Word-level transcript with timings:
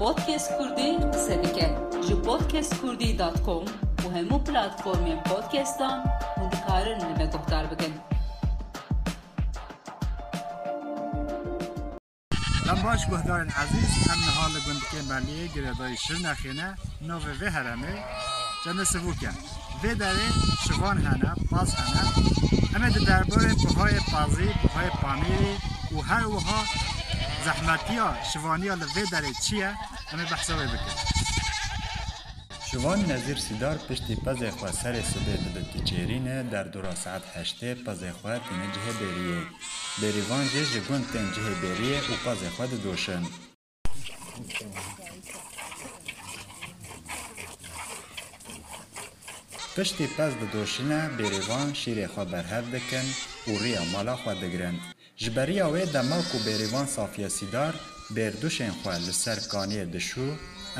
پادکست 0.00 0.50
کوردی 0.58 0.98
سبیکه. 1.12 1.76
جو 2.08 2.16
پادکست 2.16 2.74
کوردی 2.74 3.12
دات 3.12 3.42
کام. 3.42 3.64
و 3.64 4.18
همو 4.18 4.38
پلتفرم 4.38 5.06
یم 5.06 5.20
پادکست 5.20 5.78
دان 5.78 6.04
و 6.38 6.48
دکارن 6.48 6.98
نه 6.98 7.18
به 7.18 7.26
گفتار 7.26 7.66
بگن 7.66 7.94
باش 12.82 13.06
گهدار 13.06 13.40
عزیز. 13.40 14.08
هم 14.08 14.18
نه 14.18 14.30
حال 14.40 14.50
گوند 14.50 14.82
که 14.90 15.12
مالی 15.12 15.48
گره 15.48 15.74
دای 15.78 15.96
شیر 15.96 16.18
نخینه 16.18 16.74
نو 17.02 17.18
و 17.18 17.44
و 17.44 17.50
هرامه 17.50 18.04
جان 18.64 18.84
سبوکه 18.84 19.28
و 19.84 19.94
در 19.94 20.14
شوان 20.68 20.98
هانا 20.98 21.34
پاس 21.50 21.74
هانا 21.74 22.10
امید 22.74 23.06
در 23.06 23.22
بوره 23.22 23.54
پوهای 23.54 23.94
پازی 24.12 24.48
پوهای 24.62 24.88
پامیری. 24.88 25.56
و 25.92 26.00
هر 26.00 26.26
و 26.26 26.40
ها 26.40 26.64
زحمتیا 27.44 28.16
شوانیا 28.32 28.74
لوی 28.74 29.06
دره 29.12 29.32
چیه 29.44 29.74
همه 30.12 30.24
بحثاوی 30.24 30.66
بکن 30.66 30.94
شوان 32.70 33.12
نظیر 33.12 33.38
سیدار 33.38 33.76
پشتی 33.76 34.16
پز 34.16 34.44
خواه 34.44 34.72
سر 34.72 35.02
صبح 35.02 35.36
دبتی 35.36 35.80
چیرینه 35.84 36.42
در 36.42 36.62
دورا 36.62 36.94
ساعت 36.94 37.22
هشته 37.36 37.74
پز 37.74 38.04
خواه 38.04 38.38
تینه 38.38 38.66
جه 38.72 38.92
بریه 39.00 39.42
بریوان 40.02 40.48
جه 40.48 40.64
جگون 40.66 41.04
تین 41.12 41.32
جه 41.32 41.50
بریه 41.62 41.98
و 41.98 42.14
پز 42.24 42.44
خواه 42.56 42.68
دوشن 42.68 43.22
پشتی 49.76 50.06
پز 50.06 50.32
دوشنه 50.52 51.08
بریوان 51.08 51.74
شیر 51.74 52.06
خواه 52.06 52.26
برهد 52.26 52.64
دکن 52.70 53.04
و 53.48 53.58
ریا 53.62 53.84
مالا 53.84 54.16
خواه 54.16 54.34
دگرند 54.34 54.80
جبریا 55.24 55.66
وی 55.68 55.84
د 55.94 55.96
ملک 56.10 56.30
بیروان 56.44 56.86
صافیه 56.86 57.28
سیدار 57.28 57.74
بیر 58.14 58.32
دو 58.42 58.48
شین 58.48 58.70
خو 58.70 58.90
ل 59.06 59.10
سر 59.16 59.38
کانی 59.52 59.80
د 59.94 59.98
شو 60.04 60.28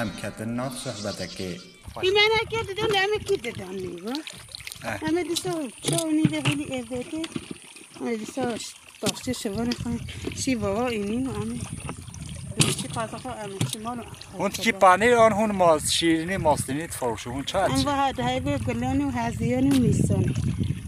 ام 0.00 0.08
کتن 0.20 0.50
نو 0.60 0.68
صحبت 0.84 1.18
کی 1.34 1.48
کی 2.00 2.10
منه 2.16 2.38
کی 2.52 2.62
دادم 2.68 2.88
دم 2.94 3.10
نه 3.12 3.18
کی 3.26 3.36
د 3.36 3.58
دم 3.58 3.74
نی 3.82 3.92
و 4.04 4.08
ام 5.08 5.16
د 5.28 5.34
سو 5.42 5.52
چو 5.88 6.00
نی 6.16 6.24
د 6.32 6.34
ویلی 6.46 6.66
ای 6.74 6.82
وته 6.90 7.20
ام 9.86 10.56
بابا 10.64 10.88
اینی 10.88 11.16
نو 11.16 11.30
ام 11.42 11.50
اون 14.38 14.50
چی 14.50 14.72
پانی 14.72 15.08
آن 15.12 15.32
هون 15.32 15.50
ماز 15.62 15.92
شیرینی 15.92 16.36
ماستینی 16.36 16.86
تفروش 16.86 17.26
هون 17.26 17.44
چه 17.44 17.58
هست؟ 17.58 17.72
اون 17.72 17.84
به 17.84 17.92
هده 17.92 18.56
و 19.04 19.10
هزینه 19.10 19.78
میسون 19.78 20.34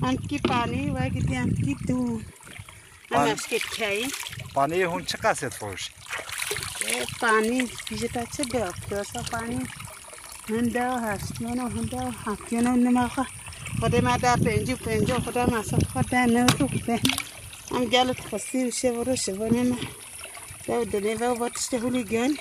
اون 0.02 0.16
کی 0.16 0.38
پنیر 0.38 0.90
و 0.92 0.96
اگه 1.00 1.20
دیم 1.20 1.48
کی 1.64 1.76
دو 1.88 2.20
کهی 3.76 4.06
Panîr 4.54 4.86
hûn 4.92 5.04
çi 5.10 5.16
qesê 5.24 5.48
difrûşî? 5.52 5.90
پانی 7.20 7.58
پیش 7.86 8.00
تا 8.14 8.22
چه 8.34 8.42
بیاد 8.52 8.74
پیاسا 8.88 9.22
پانی. 9.32 9.60
هنده 10.48 10.84
و 10.92 10.98
هشتیان 11.06 11.58
و 11.60 11.68
هنده 11.68 11.96
و 11.96 12.10
هفتیان 12.26 12.66
و 12.66 12.76
نمخه 12.76 13.26
خدا 13.80 14.00
ما 14.00 14.16
در 14.16 14.36
پنجو 14.36 14.76
پنجو 14.76 15.14
خدا 15.14 15.46
مسا 15.46 15.78
خدا 15.94 16.24
نه 16.24 16.46
تو 16.46 16.66
به 16.86 17.00
هم 17.70 17.84
گلت 17.84 18.20
خستی 18.28 18.64
و 18.68 18.70
شو 18.70 19.04
رو 19.04 19.16
شو 19.16 19.44
نه 19.48 19.76
شو 20.66 20.84
دنیا 20.84 21.32
و 21.32 21.34
باتشته 21.34 21.78
هولی 21.78 22.04
گل. 22.04 22.34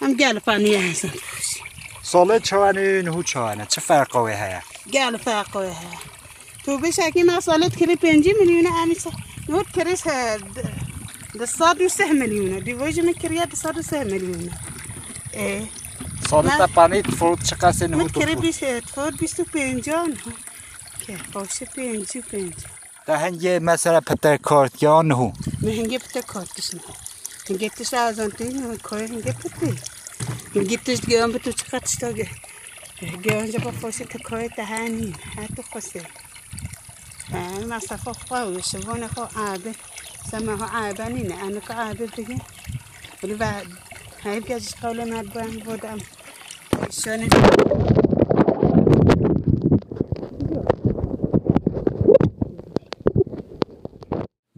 هم 0.00 0.14
گل 0.14 0.38
پانی 0.38 0.74
هستن 0.74 1.12
Salı 2.12 2.36
çawanê 2.48 3.04
nihu 3.04 3.24
çawane 3.24 3.66
çi 3.68 3.80
ferqa 3.80 4.18
wê 4.26 4.34
heye? 4.42 4.60
گل 4.94 5.16
فرقه 5.16 5.68
ها 5.80 5.92
تو 6.64 6.78
بشکی 6.82 7.22
ما 7.28 7.40
سالت 7.40 7.74
کری 7.80 7.96
پنجی 7.96 8.32
میلیونه 8.40 8.70
امیسا. 8.82 9.10
نوت 9.48 9.68
کریش 9.76 10.02
دصاد 11.40 11.80
و 11.80 11.88
سه 11.88 12.12
میلیونه 12.12 12.60
دیویژ 12.60 12.98
میکریه 12.98 13.46
دصاد 13.46 13.78
و 13.78 13.82
سه 13.82 14.04
میلیونه. 14.04 14.52
اه 15.34 15.62
Salı 16.30 16.48
Ne? 16.48 16.56
te 16.58 16.66
panî 16.76 16.98
difrût 17.08 17.40
çi 17.48 17.54
qesê 17.62 17.84
nihu 17.90 17.98
من 18.02 18.08
کری 18.08 18.32
difrût? 18.32 18.42
بیش 18.42 18.62
اتفاق 18.62 19.12
بیست 19.20 19.40
و 19.40 19.44
پنجان 19.54 20.10
که 21.06 21.12
باشه 21.34 21.64
پنجی 21.76 22.20
پنج 22.30 22.54
Te 23.06 23.14
hengê 23.24 23.54
mesela 23.70 24.00
peter 24.08 24.36
kartiyan 24.48 25.04
nihu. 25.10 25.28
من 25.62 25.70
هنگی 25.78 25.98
پتا 26.04 26.20
کارتش 26.32 26.68
نه 26.74 26.80
هنگی 27.48 27.68
تش 27.76 27.94
آزانتی 27.94 28.44
نه 28.44 28.76
کار 28.88 29.02
هنگی 29.12 29.32
پتی 29.40 29.70
هنگی 30.54 30.76
تش 30.84 30.98
گیان 31.08 31.28
بتو 31.32 31.50
چقدر 31.60 31.90
تا 32.00 32.08
گه 32.18 32.28
گیان 33.24 33.46
جا 33.52 33.58
با 33.64 33.70
خوشه 33.80 34.04
تا 34.12 34.18
کار 34.28 34.42
دهانی 34.58 35.10
حتی 35.36 35.62
خوشه 37.36 37.66
ما 37.66 37.78
صفا 37.78 38.12
خواه 38.12 38.48
و 38.48 38.60
شوان 38.60 39.06
خواه 39.06 39.30
عابه 39.36 39.74
سما 40.30 40.56
ها 40.56 40.66
عابه 40.66 41.04
نینه 41.04 41.34
انا 41.34 41.60
که 41.60 41.74
عابه 41.74 42.06
دیگه 42.06 42.40
ولی 43.22 43.34
بعد 43.34 43.66
های 44.24 44.40
بیازش 44.40 44.74
قول 44.74 45.12
مرد 45.12 45.32
بایم 45.34 45.58
بودم 45.58 45.98
شانه 47.04 47.28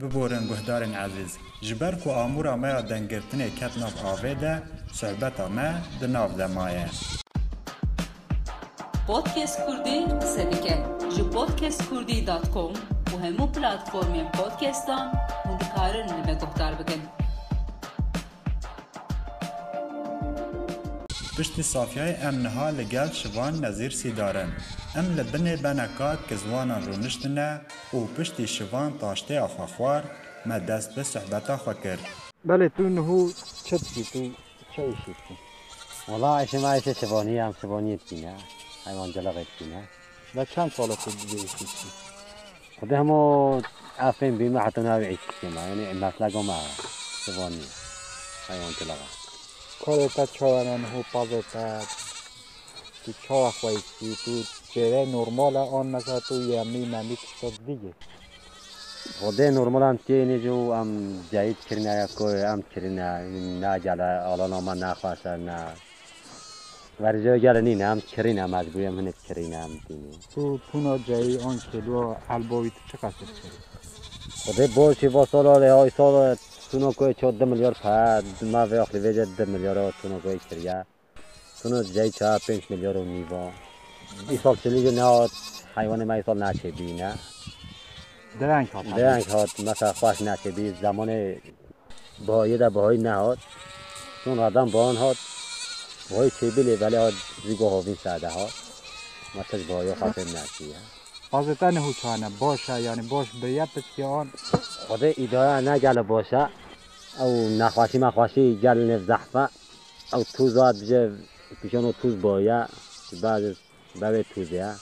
Biborên 0.01 0.49
guhdarên 0.49 0.93
ezîz, 1.05 1.33
ji 1.63 1.81
ber 1.81 1.95
ku 2.03 2.11
amûra 2.11 2.57
me 2.57 2.69
ya 6.73 6.89
Podcast 9.13 9.57
Kurdî 9.67 9.99
qisە 10.21 10.45
dike 10.53 10.77
ji 11.15 11.23
podcastkurdî.com 11.35 12.73
û 13.13 13.15
hemû 13.25 13.47
platformên 13.55 14.29
podcastan 14.39 15.07
hûn 15.45 15.57
dikarin 15.61 16.09
li 16.17 16.23
me 16.27 16.35
guhdar 16.43 16.73
bikin. 16.81 17.03
Piştî 21.37 21.63
Safiyayê 21.75 22.15
em 22.29 22.37
niha 22.45 22.67
li 22.79 22.89
gel 22.89 23.11
şivan 23.21 23.55
Nezîr 23.63 23.93
Sîdarin. 24.01 24.51
Em 24.99 25.07
li 25.17 25.25
binê 25.33 25.55
beneka 25.65 26.11
ki 26.29 26.37
zwanan 26.43 26.83
rûniştine 26.89 27.51
û 27.97 27.99
piştî 28.17 28.47
şivan 28.57 28.91
taşteya 29.01 29.47
xwe 29.55 29.67
xwar, 29.73 30.03
me 30.49 30.69
dest 30.69 30.97
bi 30.97 31.05
sohbeta 31.13 31.55
xwe 31.63 31.75
kir. 31.83 31.99
Belê 32.49 32.69
tu 32.77 32.85
nihu 32.97 33.19
çi 33.67 33.77
dikî 33.85 34.05
tu 34.13 34.23
çi 34.73 34.83
îşî 34.93 35.13
dikî? 35.19 35.35
والله 36.11 36.33
عيش 36.41 36.53
ما 36.63 36.69
عيش 36.75 36.87
شبوني 37.01 37.35
هم 37.47 37.53
شبوني 37.61 37.99
جلغة 38.87 39.43
تكينا 39.43 39.83
Ve 40.37 40.45
çend 40.55 40.71
sala 40.73 40.95
tu 40.97 41.11
dikî 41.11 41.37
dikî? 41.43 41.89
وده 42.83 43.01
همو 43.01 43.63
حتى 44.65 44.81
ناوي 44.81 45.07
عيش 45.07 45.19
كما 45.43 45.61
يعني 45.69 45.95
ما 46.01 46.11
تلاقوا 46.11 46.43
مع 46.43 46.59
شبوني 47.25 47.65
حيوان 48.49 48.73
جلغة 48.81 49.09
Karê 49.85 50.09
te 50.17 50.27
çawane 50.39 50.79
nihu 50.83 51.01
pazê 51.13 51.43
te 51.53 51.67
tu 53.05 53.11
çawa 53.29 53.49
xwe 53.59 53.73
yî 54.01 54.15
tu 54.25 54.35
çêrê 54.73 55.13
normal 55.13 55.55
e 55.55 55.59
an 55.59 55.87
mesela 55.87 56.21
tu 56.21 56.35
yemî 56.35 56.87
memî 56.93 57.17
tişta 57.17 57.49
dîgê. 57.67 57.93
وده 59.23 59.51
نورمال 59.51 59.83
هم 59.83 59.97
تيني 60.07 60.37
جو 60.45 60.57
ام 60.81 60.91
جايد 61.33 61.57
كرنا 61.69 61.93
يا 62.01 62.07
كوي 62.19 62.45
ام 62.53 62.61
كرنا 62.75 63.09
نا 63.63 63.79
جالا 63.85 64.35
الانا 64.35 65.75
جالني 67.01 67.75
نام 67.75 67.99
هم 67.99 69.11
تيني 69.89 70.19
Tu 70.35 70.61
tuna 70.73 70.99
cayî 71.07 71.41
an 71.49 71.57
kêlû 71.73 72.17
helbavî 72.29 72.71
tu 72.71 72.81
çi 72.91 72.97
qesê 72.97 73.25
dikirî? 73.29 73.59
وده 74.49 74.67
بولشي 74.77 75.09
وصلوا 75.17 75.59
له 75.63 75.69
هاي 75.79 75.91
صار 75.99 76.37
تونو 76.71 76.93
كوي 76.93 77.15
14 77.15 77.45
مليار 77.45 77.75
فهد 77.75 78.25
ما 78.43 78.83
اخر 78.83 78.97
وجه 78.97 79.23
2 79.23 79.51
مليار 79.51 79.93
تونو 80.03 80.19
كوي 80.25 80.39
كريا 80.51 80.85
تونو 81.63 81.83
جاي 81.83 82.11
4 82.23 82.39
5 82.39 82.61
مليار 82.71 82.97
و 82.97 83.05
نه 84.91 85.29
حیوان 85.77 86.05
ما 86.05 86.15
ایسال 86.15 86.39
نچه 86.39 86.71
بی 86.71 86.93
نه؟ 86.93 87.15
Direng 88.41 88.69
hat. 88.75 88.87
درنگ 88.97 89.25
هات 89.25 89.61
مثلا 89.61 89.93
خوش 89.93 90.23
نچه 90.23 90.51
بی 90.51 90.75
زمان 90.83 91.37
بهایی 92.27 92.59
در 92.59 92.69
بهایی 92.69 92.99
نهاد. 92.99 93.39
چون 94.25 94.39
آدم 94.39 94.65
بان 94.65 94.97
هات 94.97 95.17
بهایی 96.11 96.31
چه 96.41 96.51
بیلی 96.51 96.77
ولی 96.77 97.17
زیگو 97.45 97.69
هاوین 97.69 97.97
ساده 98.05 98.29
هات 98.29 98.53
مثلا 99.35 99.61
بهایی 99.69 99.95
خاطر 99.95 100.25
نچه 100.25 100.65
Pazê 101.33 101.55
te 101.61 101.69
nihu 101.75 101.95
çawane 101.95 102.29
baş 102.41 102.69
e 102.69 102.73
yani 102.73 103.11
baş 103.11 103.29
bi 103.43 103.51
yek 103.61 103.69
piskê 103.75 104.05
an 104.21 104.29
خود 104.89 105.03
ایداره 105.03 105.55
نگل 105.69 105.99
باشه. 106.13 106.43
او 107.23 107.29
نخواشی 107.63 107.99
مخواشی 108.07 108.45
گل 108.65 108.79
نف 108.91 109.03
زحفه 109.11 109.45
او 110.15 110.25
توزات 110.35 110.77
بجه 110.81 111.01
پیشانو 111.61 111.93
توز 112.01 112.15
بایا. 112.25 112.61
بعد 113.23 113.43
بعد 114.01 114.15
توزه 114.33 114.75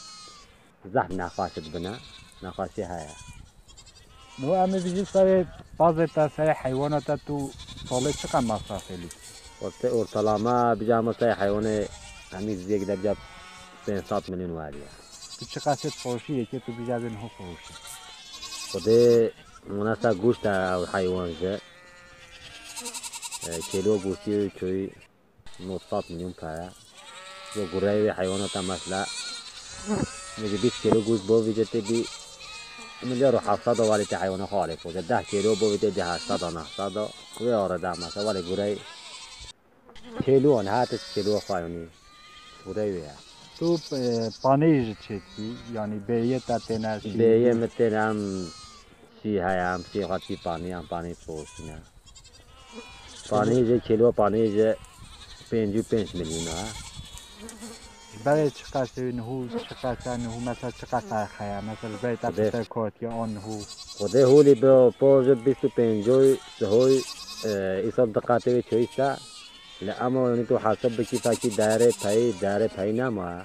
زحف 0.95 1.11
نخواشت 1.23 1.67
بنا. 1.75 1.95
نخواشی 2.43 2.83
هیا 2.93 3.15
نو 4.41 4.47
pazê 5.79 6.07
te 6.15 6.25
serê 6.37 6.55
heywana 6.63 7.01
te 7.07 7.17
tu 7.27 7.37
salê 7.89 8.13
çi 8.21 8.27
qem 8.33 8.45
mesafê 8.51 8.97
lî? 9.03 9.09
وقت 9.09 9.26
ortalama 9.63 10.77
بجه 10.81 11.01
مثلا 11.01 11.35
حیوان 11.35 11.85
همیز 12.33 12.71
یک 12.71 12.87
در 12.87 12.97
بجه 12.97 13.17
500 13.87 14.29
میلیون 14.29 14.51
واریه 14.51 14.89
Tu 15.39 15.45
çi 15.53 15.59
qesê 15.65 15.89
dixweşî 15.93 16.33
yekê 16.43 16.59
tu 16.65 16.71
bijazê 16.79 17.09
niho 17.15 17.29
xweşî. 17.35 17.75
خود 18.71 18.89
مناسب 19.77 20.15
گوشت 20.25 20.47
حیوان 20.95 21.31
جه 21.41 21.61
کیلو 23.71 23.99
گوشتی 23.99 24.51
چوی 24.59 24.91
900 25.61 26.05
میلیون 26.11 26.33
پره 26.33 26.71
و 27.57 27.61
گره 27.73 28.15
حیوانات 28.19 28.57
مثلا 28.57 29.05
میگه 30.39 30.57
20 30.57 30.83
کیلو 30.83 31.01
گوز 31.01 31.27
با 31.27 31.41
ویجت 31.41 31.77
بی 31.77 32.07
میلیار 33.03 33.35
و 33.35 33.39
700 33.39 33.81
ولی 33.81 34.05
تی 34.05 34.17
حیوان 34.17 34.47
خالی 34.47 34.77
فوزه 34.77 35.03
10 35.03 35.23
کیلو 35.23 35.55
با 35.55 35.67
ویجت 35.67 35.85
دی 35.85 36.01
800 36.01 36.43
و 36.43 36.51
900 36.51 36.97
و 37.41 37.55
آره 37.55 37.91
مثلا 37.91 38.27
ولی 38.27 38.43
گره 38.43 38.79
کیلو 40.27 40.53
آن 40.55 40.69
هاتش 40.69 41.01
کیلو 41.15 41.41
خواهیونی 41.41 41.89
گره 42.67 42.85
ویه 42.93 43.13
تو 43.59 43.79
پانیج 44.43 44.97
چیتی 44.99 45.57
یعنی 45.75 45.99
بیه 45.99 46.41
تا 46.41 46.59
تنه 46.59 46.99
بیه 46.99 47.55
متنم 47.55 48.17
سی 49.23 49.39
هایم 49.39 49.85
سی 49.93 50.07
خاطی 50.07 50.37
پانی 50.45 50.73
هم 50.73 50.87
پانی 50.91 51.15
پوشینه 51.15 51.79
پانی 53.31 53.81
کیلو 53.81 54.13
پانی 54.13 54.75
پنج 55.51 55.77
و 55.77 55.83
پنج 55.83 56.15
میلیون 56.15 56.47
ها. 56.49 56.65
برای 58.25 58.51
چقدر 58.51 59.03
نهو 59.03 59.49
چقدر 59.49 60.17
نهو 60.17 60.41
مثلا 60.41 60.71
چقدر 60.71 61.27
خیه 61.27 61.61
مثلا 61.61 61.97
برای 62.03 62.51
تا 62.51 62.65
کات 62.65 62.93
یا 63.03 63.11
آن 63.11 63.35
نهو 63.35 63.63
خود 63.99 64.17
هولی 64.17 64.55
به 64.55 64.91
پوز 65.01 65.29
بیست 65.29 65.65
و 65.65 65.69
پنجوی 65.69 66.37
سهوی 66.61 67.03
ایساب 67.85 68.13
دقاته 68.13 68.63
چویستا 68.63 69.17
اما 70.01 70.31
یعنی 70.31 70.45
تو 70.45 70.59
حساب 70.59 70.97
بکی 71.01 71.19
فاکی 71.19 71.51
داره 71.51 71.91
پای 71.91 72.33
داره 72.33 72.69
پای 72.69 72.93
نما. 72.93 73.43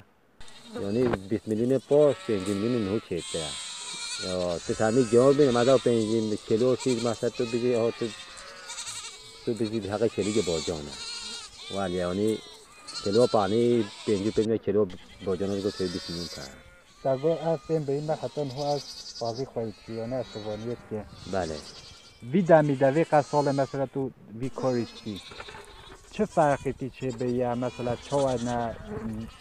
یعنی 0.80 1.08
20 1.08 1.48
میلیون 1.48 1.78
پاس 1.78 2.16
5 2.28 2.48
میلیون 2.48 2.84
نهو 2.84 2.98
چیته 3.08 3.38
یا 4.24 4.58
تو 4.58 4.74
تامی 4.74 5.06
جواب 5.12 5.36
بینه 5.36 5.50
مدا 5.50 5.78
5 5.78 6.38
کیلو 6.48 6.76
چیز 6.76 7.06
مثلا 7.06 7.30
تو 7.30 7.44
بگی 7.44 7.74
ها 7.74 7.90
تو 7.90 8.06
تو 9.46 9.54
بگی 9.54 9.88
حق 9.88 10.06
کلیگ 10.06 10.44
با 10.44 10.60
جانه. 10.60 10.92
ولی 11.74 11.94
یعنی 11.94 12.38
کیلو 13.04 13.26
پانی 13.26 13.84
5 14.06 14.30
5 14.30 14.60
کیلو 14.60 14.86
با 15.24 15.36
جانه 15.36 15.62
رو 15.62 15.70
تو 15.70 15.84
20 15.84 16.10
میلیون 16.10 16.28
تا. 16.36 16.42
در 17.04 17.16
واقع 17.16 17.48
از 17.48 17.58
این 17.68 17.84
به 17.84 17.92
این 17.92 18.10
هو 18.50 18.62
از 18.62 18.82
بازی 19.20 19.44
خواهید 19.44 19.74
یا 19.88 20.06
نه 20.06 20.24
شوانیت 20.34 20.78
که 20.90 21.04
بله. 21.32 21.56
وی 22.32 22.42
دمی 22.42 22.76
دوی 22.76 23.04
قصال 23.04 23.54
مثلا 23.54 23.86
تو 23.86 24.10
وی 24.40 24.48
کاریستی 24.48 25.20
چه 26.12 26.24
فرقی 26.24 26.72
تی 26.72 26.90
چه 26.90 27.10
به 27.10 27.28
یا 27.30 27.54
مثلا 27.54 27.96
چه 27.96 28.16
نه 28.16 28.74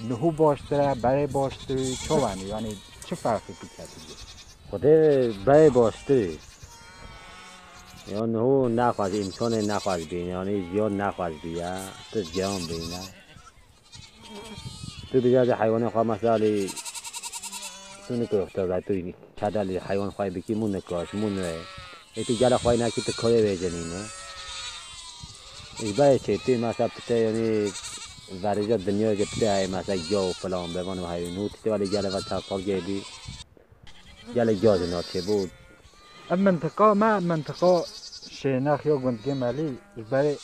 نهو 0.10 0.32
باشتره 0.32 0.96
برای 0.96 1.28
باشتری 1.28 1.98
ونی 2.10 2.44
یعنی 2.44 2.78
چه 3.06 3.16
فرقی 3.16 3.54
تی 3.62 3.68
کردی 3.78 3.92
خوده 4.70 5.34
برای 5.46 5.70
باشتری 5.70 6.40
یا 8.08 8.26
نهو 8.26 8.70
نخواهد 8.70 9.16
امکان 9.16 9.54
نخواهد 9.54 10.10
بینه 10.10 10.30
یعنی 10.30 10.72
زیاد 10.72 10.92
نخواهد 10.92 11.42
بیا 11.44 11.78
تو 12.12 12.22
جان 12.22 12.60
بینه. 12.68 13.02
تو 15.12 15.22
بجاز 15.22 15.50
حیوان 15.50 15.90
خواه 15.90 16.04
مثلا 16.04 16.38
تو 18.08 18.16
نکو 18.16 18.36
اختار 18.36 18.82
تو 18.82 19.12
کدل 19.42 19.80
حیوان 19.80 20.12
خواهی 20.12 20.32
بکی 20.32 20.54
مون 20.54 20.76
نکاش 20.76 21.14
مون 21.14 21.40
ایتی 22.14 22.38
گل 22.38 22.58
خواهی 22.58 22.84
نکی 22.84 23.02
تو 23.02 23.12
کاره 23.12 23.42
بیجنینه 23.42 24.06
باید 25.90 26.22
چه 26.22 26.38
توی 26.38 26.58
مثلا 26.58 26.88
پته 26.88 27.18
یعنی 27.20 27.72
ورجا 28.44 28.78
دنیا 28.78 29.16
که 29.16 29.26
پته 29.26 29.52
های 29.52 29.68
مثلا 29.68 29.96
گیا 29.96 30.22
و 30.24 30.34
فلان 30.34 30.74
بوان 30.74 31.00
و 31.00 31.06
های 31.06 31.36
نوت 31.36 31.52
تی 31.64 31.70
ولی 31.70 31.88
گل 31.88 32.06
و 32.06 32.22
چند 32.22 32.44
سال 32.50 32.62
گیدی 32.62 33.02
گل 34.36 34.60
گاز 34.60 34.82
ناچه 34.82 35.22
بود. 35.22 35.52
ام 36.30 36.40
منطقه 36.40 36.94
ما 36.94 37.20
منطقه 37.20 37.84
شناخ 38.30 38.86
یا 38.86 38.98
گندگی 38.98 39.34
مالی 39.34 39.78
برای 40.12 40.36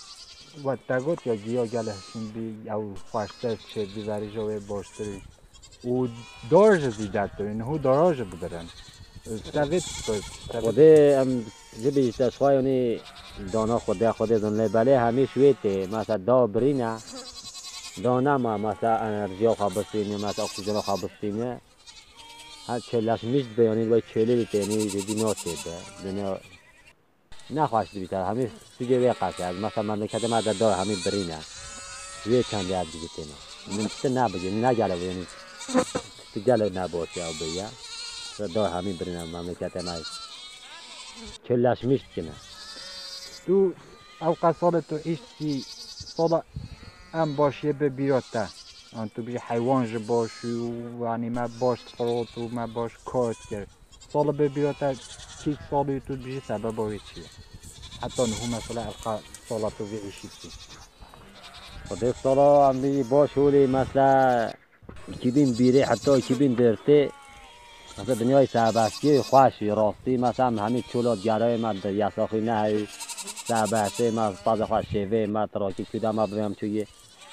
و 0.65 0.75
تگوت 0.89 1.27
یا 1.27 1.35
گیا 1.35 1.65
گل 1.65 1.89
هشین 1.89 2.27
بی 2.29 2.69
او 2.69 2.95
خوشتر 3.11 3.55
چه 3.73 3.85
بی 3.85 4.01
ورجا 4.01 4.47
و 4.47 4.59
باشتری 4.59 5.21
و 5.83 6.07
دارج 6.49 6.89
زیدت 6.89 7.31
دارین 7.37 7.61
هو 7.61 7.77
داراج 7.77 8.21
بدرن 8.21 8.65
سویت 9.27 9.83
خوده 10.61 11.17
ام 11.21 11.45
جبی 11.83 12.13
یعنی 12.41 12.99
دانا 13.51 13.79
خود 13.79 14.11
خود 14.11 14.29
دنله. 14.29 14.67
بله 14.67 14.99
همیش 14.99 15.37
ویته 15.37 15.87
مثلا 15.87 16.17
دا 16.17 16.47
برینه 16.47 16.97
دانا 18.03 18.37
ما 18.37 18.57
مثلا 18.57 18.97
انرژی 18.97 19.47
خواه 19.49 19.73
بستینه 19.73 20.17
مثلا 20.17 20.45
اکسیژن 20.45 20.81
خواه 20.81 21.01
بستینه. 21.01 21.61
هر 22.67 22.79
چلش 22.79 23.23
میشت 23.23 23.47
بیانی 23.57 23.85
باید 23.85 24.03
چلی 24.13 24.35
بیته 24.35 24.57
یعنی 24.57 24.87
دیدی 24.87 25.15
ناچه 25.15 25.49
به 25.49 26.09
دنیا 26.11 26.39
نخواهش 27.49 27.89
بیتر. 27.93 28.23
همه 28.23 28.51
سوگه 28.79 28.99
وی 28.99 29.13
قصه 29.13 29.43
از. 29.43 29.55
مثلا 29.55 29.83
مملکت 29.83 30.23
ما 30.23 30.41
در 30.41 30.53
دار 30.53 30.73
همه 30.73 30.95
برینه. 31.05 31.39
وی 32.25 32.43
چند 32.43 32.69
یاد 32.69 32.85
بیته 32.85 33.29
نه 33.29 33.77
من 33.77 33.87
چه 34.01 34.09
نبگه 34.09 34.49
نگله 34.49 34.97
یعنی 34.97 35.27
تو 36.33 36.39
گله 36.39 36.69
نباشه 36.69 37.25
او 37.25 37.33
بیا 37.33 37.65
دار 38.37 38.69
همه 38.69 38.93
برینه 38.93 39.23
مملکت 39.23 39.77
ما 39.77 39.97
چلش 41.47 41.83
میشت 41.83 42.05
کنه 42.15 42.31
تو 43.45 43.73
او 44.21 44.37
قصال 44.41 44.81
تو 44.81 44.99
ایشتی 45.03 45.65
صدا 46.17 46.43
ام 47.13 47.35
باشیه 47.35 47.73
به 47.73 47.89
بیراته 47.89 48.47
آن 48.93 49.09
تو 49.09 49.21
بیشه 49.21 49.39
حیوان 49.47 50.05
باشی 50.07 50.47
و 50.47 51.05
یعنی 51.05 51.29
ما 51.29 51.47
باش 51.59 51.79
فرات 51.79 52.37
و 52.37 52.47
ما 52.47 52.67
باش 52.67 52.91
کارت 53.05 53.37
کرد 53.49 53.67
سال 54.13 54.31
به 54.31 54.49
بیراته 54.49 54.95
چی 55.43 55.57
سالی 55.69 55.99
تو 55.99 56.15
بیشه 56.15 56.45
سبب 56.47 56.71
باید 56.71 57.01
چیه؟ 57.13 57.23
حتی 58.01 58.21
نه 58.21 58.57
مثلا 58.57 58.81
القا 58.81 59.19
سالا 59.49 59.69
تو 59.69 59.85
بی 59.85 59.97
ایشی 59.97 60.27
چی؟ 60.41 60.49
خود 61.87 62.11
سالا 62.11 62.69
هم 62.69 62.81
بی 62.81 63.03
باش 63.03 63.37
ولی 63.37 63.67
مثلا 63.67 64.51
کی 65.19 65.31
بین 65.31 65.53
بیره 65.53 65.85
حتی 65.85 66.21
کی 66.21 66.33
بین 66.33 66.53
درته 66.53 67.11
مثلا 67.99 68.15
دنیای 68.15 68.45
سربستی 68.45 69.21
خوشی 69.21 69.69
راستی 69.69 70.17
مثلا 70.17 70.63
همین 70.63 70.83
چولات 70.93 71.21
گرای 71.21 71.57
در 71.57 71.93
یساخی 71.93 72.41
نه 72.41 72.87
سربسته 73.47 74.11
من 74.11 74.33
پاز 74.33 74.61
خوش 74.61 74.85
شوه 74.93 75.25
من 75.29 75.47
تراکی 75.47 75.85
کدام 75.85 76.15
ما 76.15 76.25
بیم 76.25 76.53
چویه 76.53 76.87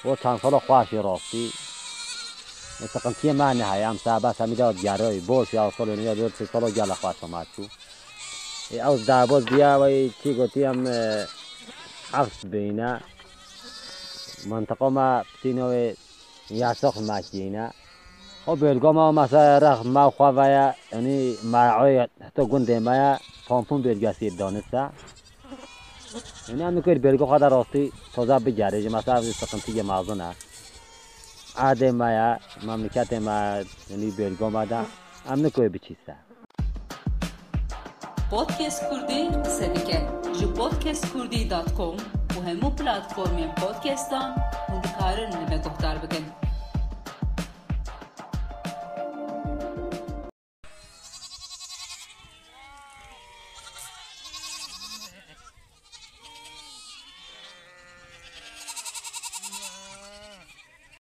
و 0.05 0.15
چند 0.15 0.39
سال 0.39 0.59
خوشی 0.59 0.97
راستی. 0.97 1.51
مثلا 2.81 3.13
کی 3.13 3.31
من 3.31 3.57
نه 3.57 3.65
هم 3.65 3.97
سربست 3.97 4.41
همی 4.41 4.55
داد 4.55 4.81
گرای 4.81 5.19
باش 5.19 5.53
یا 5.53 5.71
سال 5.77 5.95
نیا 5.95 6.13
دو 6.13 6.29
سه 6.29 6.45
سال 6.45 6.71
گل 6.71 6.93
خوش 6.93 7.15
آمد 7.21 7.47
چو 7.55 7.63
از 8.81 9.05
درباز 9.05 9.45
بیا 9.45 9.79
و 9.81 10.09
چی 10.23 10.33
گوتی 10.33 10.63
هم 10.63 10.87
حفظ 12.13 12.45
بینه. 12.45 13.01
منطقه 14.45 14.89
ما 14.89 15.23
پتینو 15.23 15.93
یساخ 16.49 16.97
مکینه. 16.97 17.73
خب 18.45 18.55
بلگا 18.55 18.91
ما 18.91 19.11
مثلا 19.11 19.57
رخ 19.57 19.85
ما 19.85 20.09
خواه 20.09 20.73
یعنی 20.93 21.35
مرعای 21.43 22.07
حتی 22.21 22.45
گنده 22.45 22.79
ما 22.79 23.17
پامپون 23.47 23.81
بلگاسی 23.81 24.29
دانسته 24.29 24.89
یعنی 26.49 26.63
هم 26.63 26.77
نکوید 26.77 27.01
بلگا 27.01 27.25
خواه 27.25 27.39
در 27.39 27.49
راستی 27.49 27.91
تازه 28.13 28.39
بگره 28.39 28.89
مثلا 28.89 29.21
سقنطی 29.21 29.81
مغزنه 29.81 30.35
عهد 31.57 31.83
ما 31.83 32.37
مملکت 32.67 33.13
ما 33.13 33.61
یعنی 33.89 34.11
بلگا 34.17 34.49
ما 34.49 34.65
ده 34.65 34.79
هم 35.29 35.45
نکوید 35.45 35.71
بچیسته 35.71 36.15
پودکست 38.29 38.81
کردی 38.91 39.49
سدیکه 39.49 40.07
جو 40.39 40.47
پودکست 40.47 41.13
کردی 41.13 41.47
دات 41.47 41.73
کام 41.73 41.97
و 42.37 42.49
همو 42.49 42.69
پلاتفورمی 42.69 43.47
پودکستان 43.47 44.35
هندکارن 44.69 45.29
نمه 45.29 45.57
گفتار 45.57 45.97
بکن 45.97 46.54